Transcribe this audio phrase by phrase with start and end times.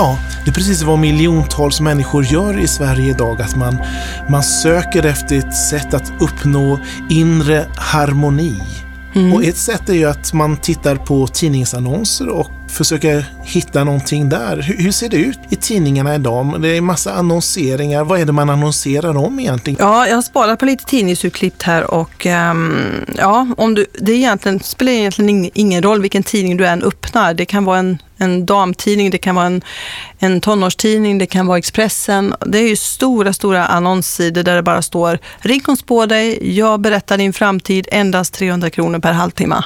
[0.00, 3.42] Ja, det är precis vad miljontals människor gör i Sverige idag.
[3.42, 3.78] Att man,
[4.28, 8.62] man söker efter ett sätt att uppnå inre harmoni.
[9.14, 9.32] Mm.
[9.32, 14.56] Och ett sätt är ju att man tittar på tidningsannonser och försöker hitta någonting där.
[14.56, 16.62] Hur, hur ser det ut i tidningarna idag?
[16.62, 18.04] Det är massa annonseringar.
[18.04, 19.78] Vad är det man annonserar om egentligen?
[19.80, 24.16] Ja, jag har sparat på lite tidningsutklipp här och um, ja, om du, det är
[24.16, 27.34] egentligen, spelar egentligen ingen roll vilken tidning du än öppnar.
[27.34, 29.62] Det kan vara en, en damtidning, det kan vara en,
[30.18, 32.34] en tonårstidning, det kan vara Expressen.
[32.46, 36.80] Det är ju stora, stora annonssidor där det bara står ring och spå dig, jag
[36.80, 39.62] berättar din framtid, endast 300 kronor per halvtimme.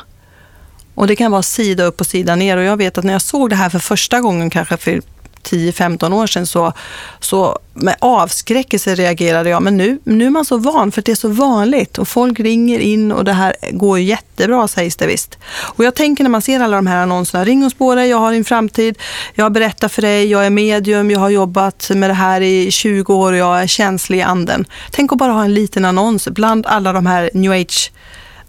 [0.94, 3.22] Och det kan vara sida upp och sida ner och jag vet att när jag
[3.22, 5.00] såg det här för första gången, kanske för
[5.44, 6.72] 10-15 år sedan, så,
[7.20, 9.62] så med avskräckelse reagerade jag.
[9.62, 11.98] Men nu, nu är man så van, för det är så vanligt.
[11.98, 15.38] Och folk ringer in och det här går jättebra, sägs det visst.
[15.46, 18.32] Och jag tänker när man ser alla de här annonserna, ring och spåra, jag har
[18.32, 18.98] din framtid,
[19.34, 23.14] jag berättar för dig, jag är medium, jag har jobbat med det här i 20
[23.14, 24.64] år och jag är känslig i anden.
[24.90, 27.92] Tänk att bara ha en liten annons bland alla de här new age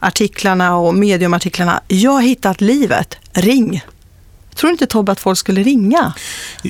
[0.06, 1.82] artiklarna och mediumartiklarna.
[1.88, 3.82] Jag har hittat livet, ring.
[4.56, 6.14] Tror inte Tobbe att folk skulle ringa?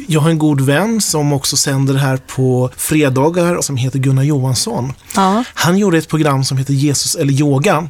[0.08, 4.94] Jag har en god vän som också sänder här på fredagar som heter Gunnar Johansson.
[5.16, 5.44] Ja.
[5.53, 7.89] Han gjorde ett program som heter Jesus eller yoga.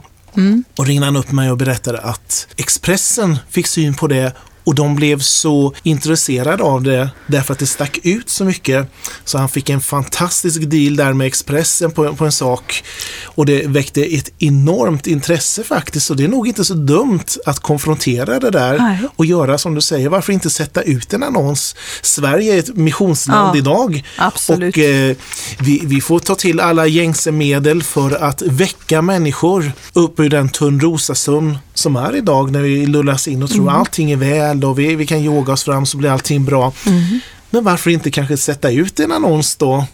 [0.77, 4.35] Och ringde han upp mig och berättade att Expressen fick syn på det
[4.65, 8.87] och de blev så intresserade av det därför att det stack ut så mycket.
[9.25, 12.83] Så han fick en fantastisk deal där med Expressen på, på en sak.
[13.25, 16.05] Och det väckte ett enormt intresse faktiskt.
[16.05, 18.99] Så det är nog inte så dumt att konfrontera det där Nej.
[19.15, 20.09] och göra som du säger.
[20.09, 21.75] Varför inte sätta ut en annons?
[22.01, 24.03] Sverige är ett missionsland Ja, idag.
[24.17, 24.75] absolut.
[24.77, 25.15] Och eh,
[25.59, 30.49] vi, vi får ta till alla gängse medel för att väcka människor upp ur den
[30.49, 33.75] tunnrosasömn som är idag när vi lullas in och tror Mm.
[33.75, 36.73] allting är väl och vi, vi kan yoga oss fram så blir allting bra.
[36.85, 37.19] Mm.
[37.49, 39.85] Men varför inte kanske sätta ut en annons då?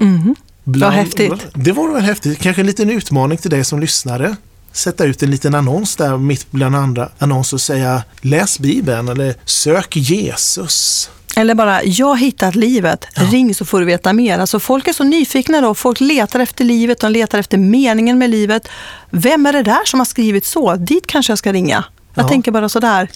[0.63, 1.33] Bland- häftigt.
[1.53, 2.39] Det vore väl häftigt.
[2.39, 4.35] Kanske en liten utmaning till dig som lyssnare.
[4.71, 9.35] Sätta ut en liten annons där mitt bland andra annonser och säga läs Bibeln eller
[9.45, 11.09] sök Jesus.
[11.35, 14.39] Eller bara, jag har hittat livet, ring så får du veta mer.
[14.39, 18.29] Alltså folk är så nyfikna då, folk letar efter livet, de letar efter meningen med
[18.29, 18.67] livet.
[19.09, 20.75] Vem är det där som har skrivit så?
[20.75, 21.83] Dit kanske jag ska ringa.
[22.13, 22.29] Jag Ja.
[22.29, 23.09] tänker bara sådär.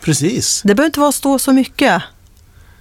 [0.00, 0.62] Precis.
[0.64, 2.02] Det behöver inte vara stå så mycket,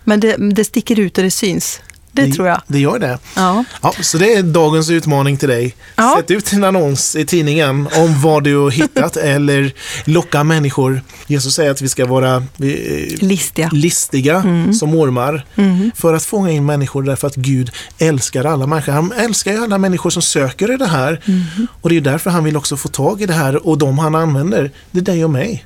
[0.03, 1.79] men det, det sticker ut och det syns.
[2.15, 2.61] Det, tror jag.
[2.67, 3.19] Det gör det.
[3.35, 3.63] Ja.
[3.81, 5.75] Ja, så det är dagens utmaning till dig.
[5.95, 6.15] Ja.
[6.17, 9.73] Sätt ut en annons i tidningen om vad du har hittat eller
[10.05, 11.01] locka människor.
[11.27, 12.43] Jesus säger att vi ska vara eh,
[13.19, 13.69] Listiga.
[13.71, 14.73] listiga Mm.
[14.73, 15.45] som ormar
[15.95, 18.91] för att fånga in människor därför att Gud älskar alla människor.
[18.93, 21.67] Han älskar ju alla människor som söker i det här Mm.
[21.81, 24.15] och det är därför han vill också få tag i det här och de han
[24.15, 25.65] använder, det är dig och mig.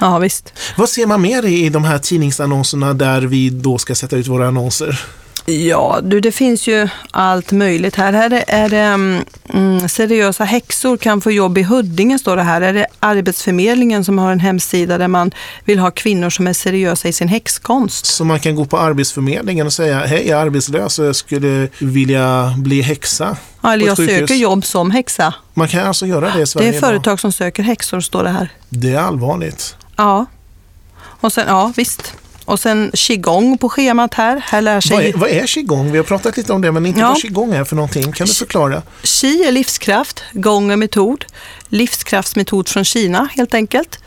[0.00, 0.52] Ja, visst.
[0.76, 4.48] Vad ser man mer i, de här tidningsannonserna där vi då ska sätta ut våra
[4.48, 5.00] annonser?
[5.48, 8.12] Ja, du, det finns ju allt möjligt här.
[8.12, 8.78] Här är, är det
[9.54, 12.60] mm, seriösa häxor kan få jobb i Huddinge, står det här.
[12.60, 15.30] Är det Arbetsförmedlingen som har en hemsida där man
[15.64, 18.06] vill ha kvinnor som är seriösa i sin häxkonst?
[18.06, 21.68] Så man kan gå på Arbetsförmedlingen och säga hej jag är arbetslös och jag skulle
[21.78, 23.36] vilja bli häxa.
[23.60, 25.34] Ja, eller jag sjukhus." söker jobb som häxa.
[25.54, 26.80] Man kan alltså göra det i Det Sverige är idag.
[26.80, 28.48] företag som söker häxor, står det här.
[28.68, 29.76] Det är allvarligt.
[29.96, 30.26] Ja,
[30.98, 32.14] och sen, ja visst.
[32.44, 34.42] Och sen qigong på schemat här.
[34.46, 35.08] Här lär Vad sig...
[35.10, 35.90] är, vad är qigong?
[35.92, 37.08] Vi har pratat lite om det men inte Ja.
[37.08, 38.12] vad qigong är för någonting.
[38.12, 38.82] Kan du förklara?
[39.02, 41.24] Qi är livskraft, gong är metod.
[41.68, 43.98] Livskraftsmetod från Kina helt enkelt.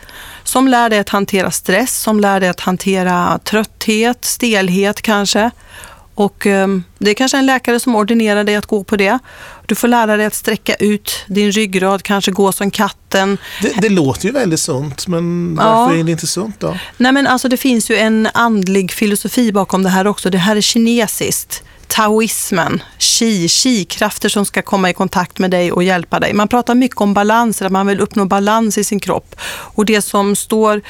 [0.44, 5.52] Som lär dig att hantera stress, som lär dig att hantera trötthet, stelhet kanske.
[6.20, 9.20] Och ehm, det är kanske en läkare som ordinerar dig att gå på det.
[9.66, 13.38] Du får lära dig att sträcka ut din ryggrad, kanske gå som katten.
[13.62, 15.76] Det, det låter ju väldigt sunt men Ja.
[15.76, 16.78] varför är det inte sunt då?
[16.98, 20.30] Nej men alltså det finns ju en andlig filosofi bakom det här också.
[20.30, 21.64] Det här är kinesiskt.
[21.88, 26.34] Taoismen, qi, qi-krafter som ska komma i kontakt med dig och hjälpa dig.
[26.34, 29.36] Man pratar mycket om balanser, att man vill uppnå balans i sin kropp.
[29.76, 30.82] Och det som står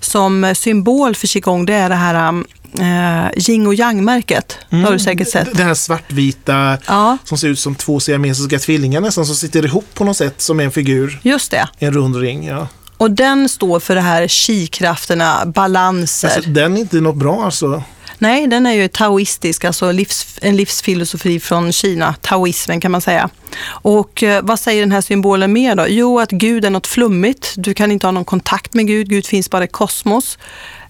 [0.00, 2.44] som symbol för qigong, det är det här
[2.78, 4.58] eh, yin och yang-märket.
[4.70, 5.56] Det har du säkert sett.
[5.56, 9.86] Det här svartvita Ja, som ser ut som två siamesiska tvillingar nästan som sitter ihop
[9.94, 11.20] på något sätt som en figur.
[11.22, 11.68] just det.
[11.78, 12.68] En rund ring, ja.
[12.96, 16.28] Och den står för det här chi-krafterna, balanser.
[16.28, 17.82] Alltså, den är inte något bra alltså?
[18.18, 23.28] Nej, den är ju taoistisk, alltså livs, en livsfilosofi från Kina, taoismen kan man säga.
[23.66, 25.84] Och eh, vad säger den här symbolen mer då?
[25.88, 27.52] Jo, att Gud är något flummigt.
[27.56, 30.38] Du kan inte ha någon kontakt med Gud, Gud finns bara i kosmos.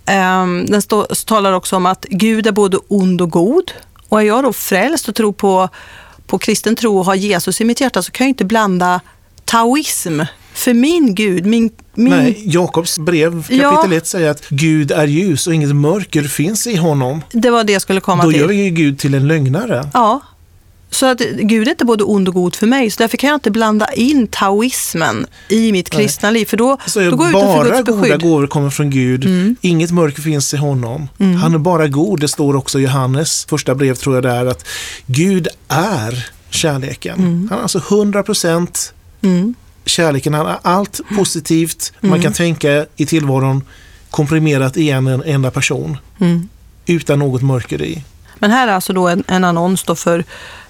[0.08, 3.72] Um, den stå, talar också om att Gud är både ond och god.
[4.08, 5.68] Och är jag då frälst och tror på,
[6.26, 9.00] på kristen tro och har Jesus i mitt hjärta så kan jag inte blanda
[9.44, 10.20] taoism
[10.58, 11.70] för min Gud, min...
[11.94, 12.10] min...
[12.10, 13.96] Nej, Jakobs brev kapitel ja.
[13.96, 17.22] 1 säger att Gud är ljus och inget mörker finns i honom.
[17.32, 18.40] Det var det jag skulle komma Då till.
[18.40, 19.88] Då gör vi ju Gud till en lögnare.
[19.94, 20.20] Ja.
[20.90, 23.36] Så att Gud är inte både ond och god för mig, så därför kan jag
[23.36, 27.64] inte blanda in taoismen i mitt kristna liv, för då, så då går jag utanför
[27.64, 28.02] Guds beskydd.
[28.02, 29.56] goda gåvor kommer från Gud, mm.
[29.60, 31.08] inget mörker finns i honom.
[31.18, 31.34] Mm.
[31.36, 34.46] Han är bara god, det står också i Johannes första brev tror jag det är,
[34.46, 34.66] att
[35.06, 37.18] Gud är kärleken.
[37.18, 37.48] Mm.
[37.50, 38.92] Han är alltså 100 procent
[39.22, 39.54] mm
[39.88, 42.10] kärleken, är allt positivt mm.
[42.10, 43.64] man kan tänka i tillvaron
[44.10, 45.96] komprimerat i en, en enda person.
[46.20, 46.48] Mm.
[46.86, 48.04] Utan något mörker i.
[48.38, 50.24] Men här är alltså då en, en annons då för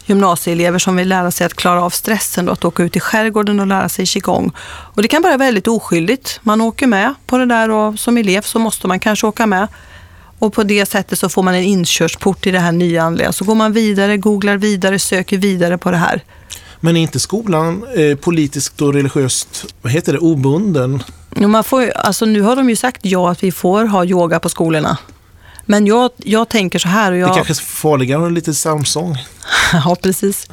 [0.09, 3.61] gymnasieelever som vill lära sig att klara av stressen, då, att åka ut i skärgården
[3.61, 4.53] och lära sig qigong.
[4.69, 6.41] Och det kan vara väldigt oskyldigt.
[6.43, 9.69] Man åker med på det där och som elev så måste man kanske åka med.
[10.39, 13.33] Och på det sättet så får man en inkörsport i det här nyandliga.
[13.33, 16.23] Så går man vidare, googlar vidare, söker vidare på det här.
[16.81, 21.03] Men är inte skolan eh, politiskt och religiöst, vad heter det, obunden?
[21.37, 24.41] Jo, man får, alltså nu har de ju sagt ja att vi får ha yoga
[24.41, 24.99] på skolorna.
[25.71, 27.13] Men jag, jag tänker så här.
[27.13, 27.31] Och jag...
[27.31, 29.17] Det kanske är farligare med lite psalmsång.
[29.73, 30.49] ja, precis.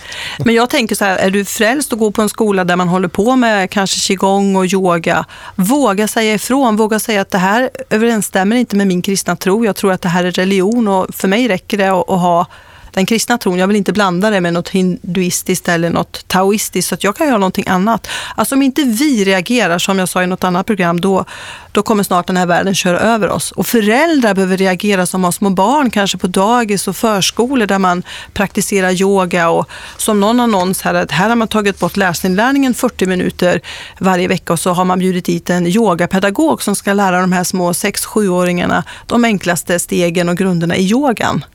[0.46, 2.88] Men jag tänker så här, är du frälst och går på en skola där man
[2.88, 5.26] håller på med kanske qigong och yoga,
[5.56, 9.66] våga säga ifrån, våga säga att det här överensstämmer inte med min kristna tro.
[9.66, 12.48] Jag tror att det här är religion och för mig räcker det att, att ha
[12.96, 16.96] den kristna tron, jag vill inte blanda det med något hinduistiskt eller något taoistiskt, så
[16.96, 18.08] att jag kan göra någonting annat.
[18.36, 21.26] Alltså om inte vi reagerar, som jag sa i något annat program, då,
[21.72, 23.52] då kommer snart den här världen köra över oss.
[23.52, 28.04] Och föräldrar behöver reagera som har små barn, kanske på dagis och förskolor där man
[28.34, 33.06] praktiserar yoga och som någon annons här, att här har man tagit bort läsinlärningen 40
[33.06, 33.62] minuter
[34.00, 37.44] varje vecka och så har man bjudit dit en yogapedagog som ska lära de här
[37.44, 41.46] små 6-7-åringarna de enklaste stegen och grunderna i yogan.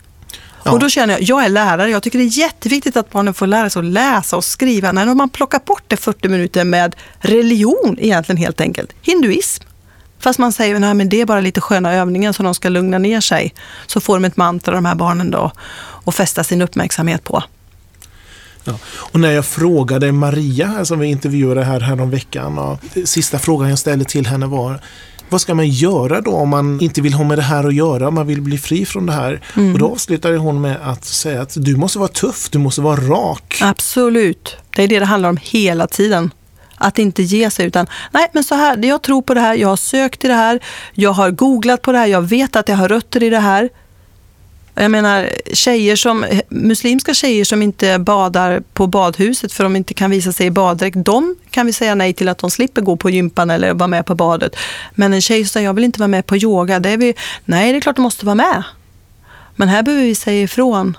[0.65, 0.73] Ja.
[0.73, 3.47] Och då känner jag, jag är lärare, jag tycker det är jätteviktigt att barnen får
[3.47, 4.93] lära sig att läsa och skriva.
[4.93, 9.65] När man plockar bort det 40 minuter med religion egentligen helt enkelt, hinduism.
[10.19, 13.21] Fast man säger att det är bara lite sköna övningar som de ska lugna ner
[13.21, 13.55] sig.
[13.87, 15.53] Så får de ett mantra, de här barnen då,
[16.05, 17.43] och fästa sin uppmärksamhet på.
[18.65, 18.79] Ja.
[18.85, 23.69] Och när jag frågade Maria, som vi intervjuade här, här om veckan, och sista frågan
[23.69, 24.81] jag ställde till henne var
[25.31, 28.09] vad ska man göra då om man inte vill ha med det här att göra,
[28.09, 29.41] om man vill bli fri från det här?
[29.57, 29.73] Mm.
[29.73, 32.97] Och då avslutade hon med att säga att du måste vara tuff, du måste vara
[32.97, 33.59] rak.
[33.63, 36.31] Absolut, det är det det handlar om hela tiden.
[36.83, 39.69] Att inte ge sig utan, nej men så här, jag tror på det här, jag
[39.69, 40.61] har sökt i det här,
[40.95, 43.69] jag har googlat på det här, jag vet att jag har rötter i det här.
[44.75, 50.11] Jag menar tjejer som, muslimska tjejer som inte badar på badhuset för de inte kan
[50.11, 53.11] visa sig i baddräkt, de kan vi säga nej till att de slipper gå på
[53.11, 54.57] gympan eller vara med på badet.
[54.95, 57.15] Men en tjej som säger jag vill inte vara med på yoga, det är vi,
[57.45, 58.63] nej det är klart du måste vara med.
[59.57, 60.97] Men här behöver vi säga ifrån.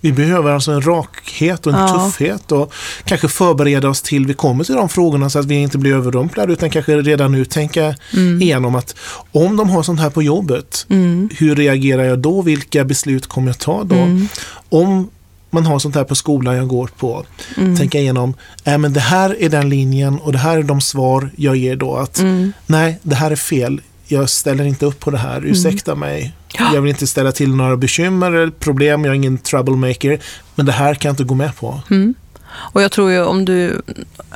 [0.00, 1.88] Vi behöver alltså en rakhet och en ja.
[1.88, 2.72] tuffhet och
[3.04, 6.52] kanske förbereda oss till vi kommer till de frågorna så att vi inte blir överrumplade
[6.52, 8.42] utan kanske redan nu tänka mm.
[8.42, 8.94] igenom att
[9.32, 11.28] om de har sånt här på jobbet, mm.
[11.38, 12.42] hur reagerar jag då?
[12.42, 13.94] Vilka beslut kommer jag ta då?
[13.94, 14.28] Mm.
[14.68, 15.10] Om
[15.50, 17.24] man har sånt här på skolan jag går på.
[17.56, 17.76] Mm.
[17.76, 18.34] Tänka igenom,
[18.64, 21.76] äh, men det här är den linjen och det här är de svar jag ger
[21.76, 21.96] då.
[21.96, 22.52] att mm.
[22.66, 23.80] Nej, det här är fel.
[24.10, 25.36] Jag ställer inte upp på det här.
[25.36, 25.50] Mm.
[25.50, 26.32] Ursäkta mig.
[26.52, 26.74] Ja.
[26.74, 29.04] Jag vill inte ställa till några bekymmer eller problem.
[29.04, 30.18] Jag är ingen troublemaker.
[30.54, 31.80] Men det här kan jag inte gå med på.
[31.90, 32.14] Mm.
[32.52, 33.82] Och jag tror ju om du,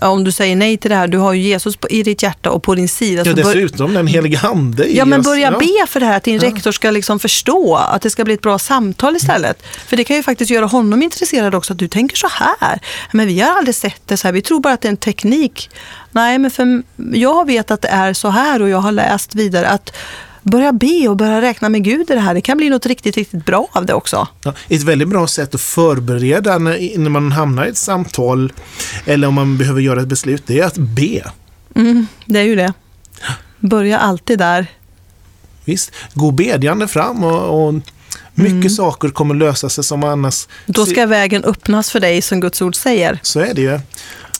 [0.00, 2.50] om du säger nej till det här, du har ju Jesus på, i ditt hjärta
[2.50, 3.22] och på din sida.
[3.26, 5.58] Ja, dessutom den helige ande Ja, men börja ja.
[5.58, 6.48] be för det här, att din ja.
[6.48, 9.66] rektor ska liksom förstå att det ska bli ett bra samtal istället.
[9.86, 12.80] För det kan ju faktiskt göra honom intresserad också, att du tänker så här.
[13.12, 14.96] Men vi har aldrig sett det så här, vi tror bara att det är en
[14.96, 15.70] teknik.
[16.10, 19.68] Nej, men för jag vet att det är så här och jag har läst vidare
[19.68, 19.96] att
[20.44, 22.34] börja be och börja räkna med Gud i det här.
[22.34, 24.28] Det kan bli något riktigt, riktigt bra av det också.
[24.42, 28.52] Ja, ett väldigt bra sätt att förbereda när, när man hamnar i ett samtal
[29.06, 31.30] eller om man behöver göra ett beslut, det är att be.
[31.74, 32.72] Mm, det är ju det.
[33.60, 34.66] Börja alltid där.
[35.64, 37.74] Visst, gå bedjande fram och, och
[38.34, 38.70] mycket mm.
[38.70, 40.48] saker kommer lösa sig som annars...
[40.66, 43.18] Då ska vägen öppnas för dig som Guds ord säger.
[43.22, 43.80] Så är det ju.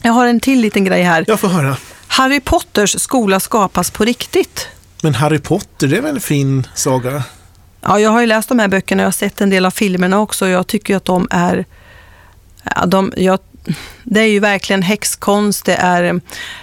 [0.03, 1.25] Jag har en till liten grej här.
[1.27, 1.77] Jag får höra.
[2.07, 4.69] Harry Potters skola skapas på riktigt.
[5.05, 7.23] Men Harry Potter, det är väl en fin saga?
[7.81, 9.71] Ja, jag har ju läst de här böckerna och jag har sett en del av
[9.71, 10.49] filmerna också.
[10.49, 11.65] Jag tycker att de är...
[12.87, 13.39] De, jag,
[14.05, 16.21] det är ju verkligen häxkonst, det är,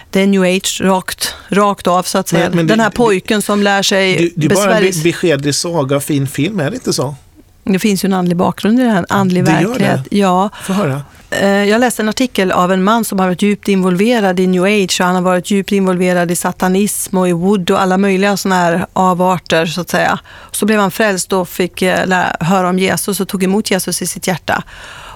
[0.10, 2.44] det är new age rakt, rakt av så att säga.
[2.48, 5.56] Men- men Den det- här pojken som lär sig Det, det är bara en beskedlig
[5.56, 7.16] saga fin film, är det inte så?
[7.64, 10.08] Det finns ju en andlig bakgrund i det här, en andlig Det gör verklighet.
[10.12, 11.02] Ja, Få höra.
[11.32, 14.64] Eh, jag läste en artikel av en man som har varit djupt involverad i new
[14.64, 18.38] age och han har varit djupt involverad i satanism och i wood och alla möjliga
[18.38, 20.20] sådana här avarter så att säga.
[20.52, 24.08] Så blev han frälst och fick eh, höra om Jesus och tog emot Jesus i
[24.08, 24.64] sitt hjärta.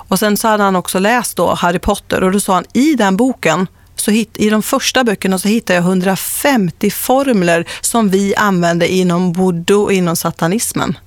[0.08, 2.96] Och sen så hade han också läst då Harry Potter och då sa han i
[2.96, 8.36] den boken så hit, I de första böckerna så hittade jag 150 formler som vi
[8.36, 10.98] använde inom voodoo och inom satanismen.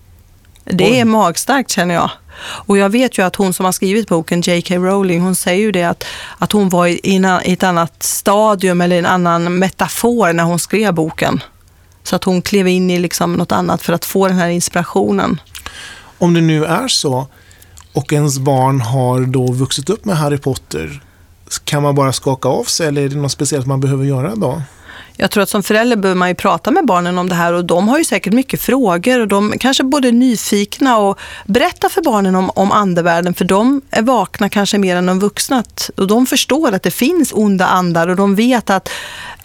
[0.70, 2.10] Det är magstarkt känner jag.
[2.40, 4.74] Och jag vet ju att hon som har skrivit boken, J.K.
[4.74, 6.04] Rowling, hon säger ju det att,
[6.38, 7.00] att hon var i,
[7.44, 11.42] i ett annat stadium eller en annan metafor när hon skrev boken.
[12.02, 15.40] Så att hon klev in i liksom något annat för att få den här inspirationen.
[16.18, 17.26] Om det nu är så
[17.92, 21.02] och ens barn har då vuxit upp med Harry Potter,
[21.64, 24.62] kan man bara skaka av sig eller är det något speciellt man behöver göra då?
[25.20, 27.64] Jag tror att som förälder behöver man ju prata med barnen om det här och
[27.64, 32.02] de har ju säkert mycket frågor och de kanske både är nyfikna och berätta för
[32.02, 35.64] barnen om, om andevärlden för de är vakna kanske mer än de vuxna
[35.96, 38.90] och de förstår att det finns onda andar och de vet att,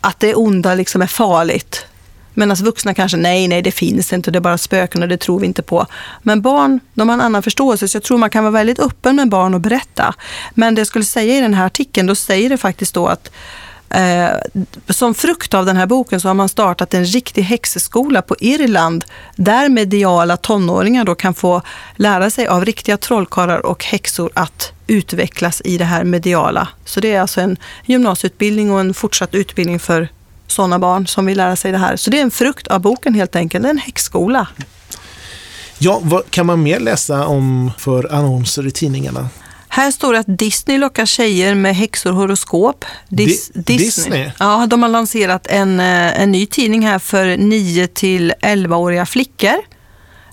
[0.02, 1.86] att det onda liksom är farligt.
[2.34, 5.40] Medan vuxna kanske, nej, nej, det finns inte, det är bara spöken och det tror
[5.40, 5.86] vi inte på.
[6.22, 9.16] Men barn, de har en annan förståelse, så jag tror man kan vara väldigt öppen
[9.16, 10.14] med barn och berätta.
[10.54, 13.32] Men det jag skulle säga i den här artikeln, då säger det faktiskt då att
[13.94, 14.32] Eh,
[14.90, 19.06] som frukt av den här boken så har man startat en riktig häxskola på Irland
[19.36, 21.62] där mediala tonåringar då kan få
[21.96, 26.68] lära sig av riktiga trollkarlar och häxor att utvecklas i det här mediala.
[26.86, 30.08] Så det är alltså en gymnasieutbildning och en fortsatt utbildning för
[30.48, 31.96] sådana barn som vill lära sig det här.
[31.96, 34.48] Så det är en frukt av boken helt enkelt, en häxskola.
[35.78, 39.30] Ja, vad kan man mer läsa om för annonser i tidningarna?
[39.76, 42.86] Här står det att Disney lockar tjejer med häxor horoskop.
[43.10, 44.32] Dis- Di- Disney?
[44.40, 49.56] Ja, de har lanserat en, eh, en ny tidning här för 9 till 11-åriga flickor.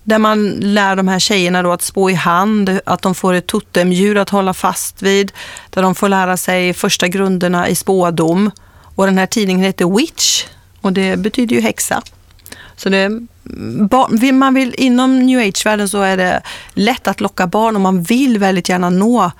[0.04, 3.46] Där man lär de här tjejerna då att spå i hand, att de får ett
[3.46, 5.32] totemdjur att hålla fast vid.
[5.70, 8.50] Där de får lära sig första grunderna i spådom.
[8.94, 10.44] Och den här tidningen heter Witch
[10.80, 12.02] och det betyder ju häxa.
[12.76, 13.10] Så det,
[14.32, 16.42] man vill, inom new age-världen så är det
[16.74, 19.30] lätt att locka barn och man vill väldigt gärna nå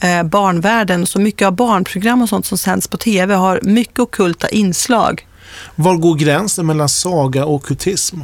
[0.00, 1.06] eh, barnvärlden.
[1.06, 5.26] Så mycket av barnprogram och sånt som sänds på tv har mycket okulta inslag.
[5.74, 8.20] Var går gränsen mellan saga och okkultism?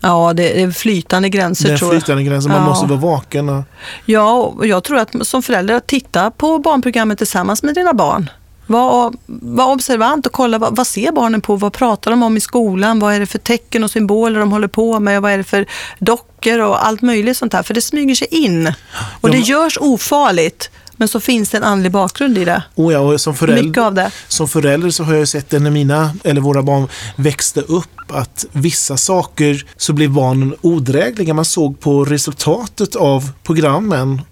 [0.00, 2.02] Ja, det är flytande gränser tror jag.
[2.02, 2.66] flytande gränsen, man Ja.
[2.66, 3.64] måste vara vaken.
[4.04, 8.30] Ja, och jag tror att som förälder, titta på barnprogrammet tillsammans med dina barn.
[8.66, 12.40] Var, var observant och kolla vad, vad ser barnen på, vad pratar de om i
[12.40, 15.44] skolan, vad är det för tecken och symboler de håller på med, vad är det
[15.44, 15.66] för
[15.98, 17.62] dockor och allt möjligt sånt här.
[17.62, 18.72] För det smyger sig in
[19.20, 22.62] och det görs ofarligt, men så finns det en andlig bakgrund i det.
[22.74, 24.10] och ja, och som, Mycket förälder, av det.
[24.28, 28.46] som förälder så har jag sett det när mina, eller våra barn växte upp, att
[28.52, 31.34] vissa saker så blev barnen odrägliga.
[31.34, 34.22] Man såg på resultatet av programmen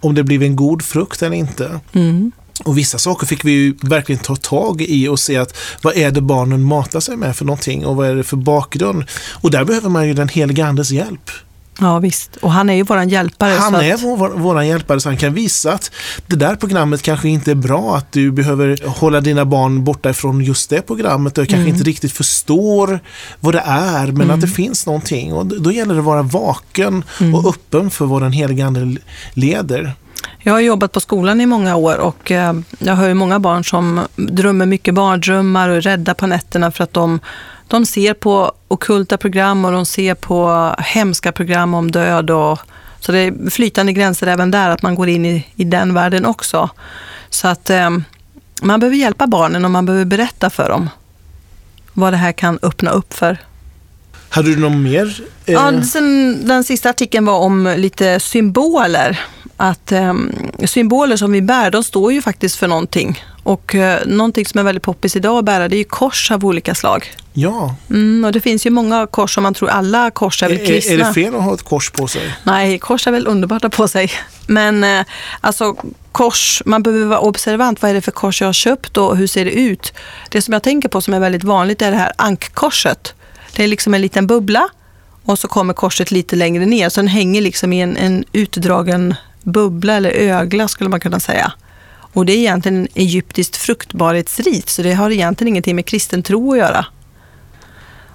[0.00, 1.80] om det blev en god frukt eller inte.
[1.92, 2.32] Mm.
[2.62, 6.10] Och vissa saker fick vi ju verkligen ta tag i och se att vad är
[6.10, 9.04] det barnen matar sig med för någonting och vad är det för bakgrund.
[9.32, 11.30] Och där behöver man ju den heliga andes hjälp.
[11.80, 13.50] Ja visst, och han är ju våran hjälpare.
[13.50, 15.90] Han så är att, vår, vår hjälpare så han kan visa att
[16.26, 20.40] det där programmet kanske inte är bra, att du behöver hålla dina barn borta ifrån
[20.40, 23.00] just det programmet och kanske inte riktigt förstår
[23.40, 25.32] vad det är men att det finns någonting.
[25.32, 28.96] Och då gäller det att vara vaken och öppen för vad den heliga ande
[29.34, 29.94] leder.
[30.46, 33.64] Jag har jobbat på skolan i många år och eh, jag hör ju många barn
[33.64, 37.20] som drömmer mycket barndrömmar och är rädda på nätterna för att de,
[37.68, 42.30] de ser på okulta program och de ser på hemska program om död.
[42.30, 42.58] Och,
[43.00, 46.26] så det är flytande gränser även där, att man går in i, i den världen
[46.26, 46.70] också.
[47.30, 47.90] Så att eh,
[48.62, 50.90] man behöver hjälpa barnen och man behöver berätta för dem
[51.92, 53.38] vad det här kan öppna upp för.
[54.34, 55.22] Hade du någon mer?
[55.46, 59.20] eh, Ja, sen, den sista artikeln var om lite symboler.
[59.56, 60.32] Att ehm,
[60.66, 63.22] symboler som vi bär, de står ju faktiskt för någonting.
[63.42, 66.44] Och eh, någonting som är väldigt poppis idag att bära, det är ju kors av
[66.44, 67.06] olika slag.
[67.32, 70.50] ja, Mm, och det finns ju många kors som man tror alla kors är är,
[70.50, 70.94] väl är kristna.
[70.94, 72.34] är det fel att ha ett kors på sig?
[72.42, 74.10] Nej, kors är väl underbart att ha på sig.
[74.46, 75.04] Men eh,
[75.40, 75.76] alltså
[76.12, 77.82] kors, man behöver vara observant.
[77.82, 79.92] Vad är det för kors jag har köpt och hur ser det ut?
[80.28, 83.14] Det som jag tänker på som är väldigt vanligt är det här ankkorset.
[83.56, 84.68] Det är liksom en liten bubbla
[85.24, 86.88] och så kommer korset lite längre ner.
[86.88, 91.52] Så den hänger liksom i en, en utdragen bubbla eller ögla skulle man kunna säga.
[92.14, 96.52] Och det är egentligen en egyptiskt fruktbarhetsrit så det har egentligen ingenting med kristen tro
[96.52, 96.86] att göra.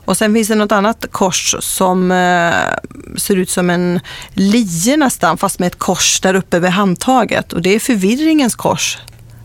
[0.05, 4.00] Och sen finns det något annat kors som eh, ser ut som en
[4.34, 7.53] lie nästan, fast med ett kors där uppe vid handtaget.
[7.53, 8.98] Och det är förvirringens kors.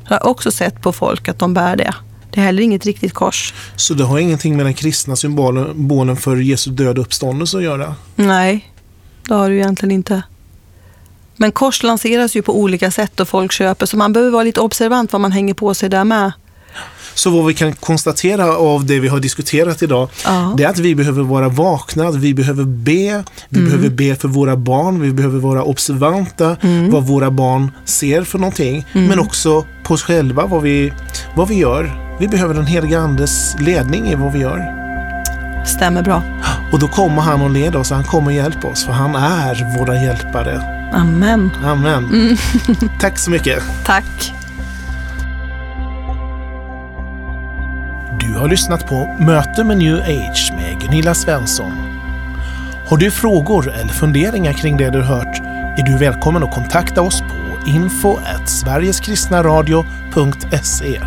[0.09, 1.95] Jag har också sett på folk att de bär det.
[2.35, 3.55] Det är heller inget riktigt kors.
[3.77, 7.95] Så det har ingenting med den kristna symbolen för Jesu död och uppståndelse att göra?
[8.17, 8.73] Nej,
[9.29, 10.23] det har ju egentligen inte.
[11.37, 14.61] Men kors lanseras ju på olika sätt och folk köper, så man behöver vara lite
[14.61, 16.33] observant vad man hänger på sig där med.
[17.15, 20.55] Så vad vi kan konstatera av det vi har diskuterat idag, Ja.
[20.57, 23.71] det är att vi behöver vara vakna, vi behöver be, vi Mm.
[23.71, 26.91] behöver be för våra barn, vi behöver vara observanta Mm.
[26.91, 30.93] vad våra barn ser för någonting, men också på oss själva, vad vi,
[31.37, 32.01] vad vi gör.
[32.21, 34.85] Vi behöver den heliga Andes ledning i vad vi gör.
[35.67, 36.23] Stämmer bra.
[36.73, 40.03] Och då kommer han och leda oss, han kommer hjälpa oss, för han är våra
[40.03, 40.61] hjälpare.
[40.95, 41.51] Amen.
[41.65, 42.05] Amen.
[42.05, 42.37] Mm.
[43.01, 43.63] Tack så mycket.
[43.85, 44.33] Tack.
[48.35, 51.73] Du har lyssnat på Möte med New Age med Gunilla Svensson.
[52.89, 55.41] Har du frågor eller funderingar kring det du hört
[55.79, 57.27] är du välkommen att kontakta oss på
[57.67, 61.01] info sverigeskristnaradio.se.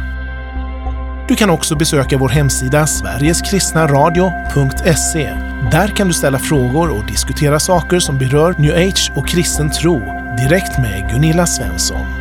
[1.27, 5.29] Du kan också besöka vår hemsida sverigeskristnaradio.se.
[5.71, 9.99] Där kan du ställa frågor och diskutera saker som berör New Age och kristen tro
[10.37, 12.16] direkt med Gunilla Svensson.